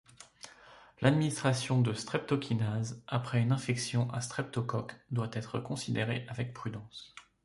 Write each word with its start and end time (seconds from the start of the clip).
L'administration 1.01 1.79
de 1.79 1.93
streptokinase 1.93 3.03
après 3.05 3.39
une 3.39 3.51
infection 3.51 4.09
à 4.09 4.21
streptocoques 4.21 4.95
doit 5.11 5.29
être 5.31 5.59
considérée 5.59 6.25
avec 6.27 6.55
prudence. 6.55 7.13